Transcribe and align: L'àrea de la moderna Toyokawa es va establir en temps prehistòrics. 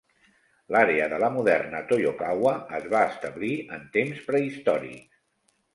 L'àrea 0.75 1.09
de 1.11 1.19
la 1.25 1.29
moderna 1.35 1.81
Toyokawa 1.91 2.55
es 2.81 2.91
va 2.95 3.05
establir 3.13 3.53
en 3.79 3.89
temps 4.01 4.27
prehistòrics. 4.33 5.25